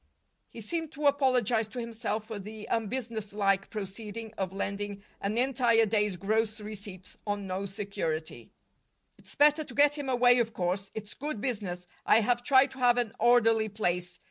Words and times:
He 0.49 0.61
seemed 0.61 0.91
to 0.93 1.05
apologize 1.05 1.67
to 1.67 1.79
himself 1.79 2.23
for 2.25 2.39
the 2.39 2.67
unbusinesslike 2.71 3.69
proceeding 3.69 4.33
of 4.35 4.51
lending 4.51 5.03
an 5.21 5.37
entire 5.37 5.85
day's 5.85 6.15
gross 6.17 6.59
receipts 6.59 7.19
on 7.27 7.45
no 7.45 7.67
security. 7.67 8.49
"It's 9.19 9.35
better 9.35 9.63
to 9.63 9.75
get 9.75 9.99
him 9.99 10.09
away, 10.09 10.39
of 10.39 10.53
course. 10.53 10.89
It's 10.95 11.13
good 11.13 11.39
business. 11.39 11.85
I 12.03 12.21
have 12.21 12.41
tried 12.43 12.71
to 12.71 12.79
have 12.79 12.97
an 12.97 13.13
orderly 13.19 13.69
place. 13.69 14.19